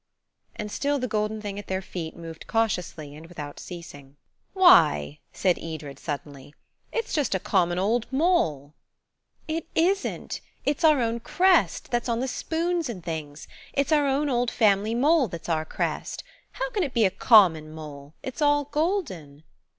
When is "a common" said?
7.35-7.77, 17.05-17.71